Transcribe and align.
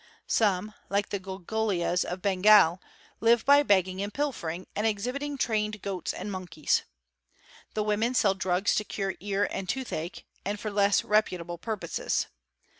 Some, 0.25 0.73
like 0.89 1.09
the 1.09 1.19
Gulgulias 1.19 2.03
of 2.03 2.23
Bengal, 2.23 2.81
live 3.19 3.45
by 3.45 3.61
begging 3.61 4.01
and 4.01 4.11
pilfering, 4.11 4.65
and 4.75 4.87
exhibiting 4.87 5.37
trained 5.37 5.79
goats 5.83 6.11
and 6.11 6.31
monkeys. 6.31 6.81
The 7.75 7.83
woman 7.83 8.15
sell 8.15 8.33
drugs 8.33 8.73
to 8.77 8.83
cure 8.83 9.13
ear 9.19 9.47
and 9.51 9.69
tooth 9.69 9.93
ache, 9.93 10.25
and 10.43 10.59
for 10.59 10.71
less 10.71 11.03
reputable 11.03 11.59
purposes. 11.59 12.25